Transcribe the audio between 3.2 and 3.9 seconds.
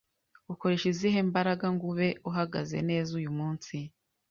munsi